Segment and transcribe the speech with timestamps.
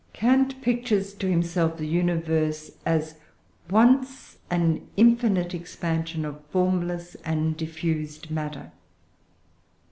[0.13, 3.19] ]Kant pictures to himself the universe as
[3.69, 8.71] once an infinite expansion of formless and diffused matter.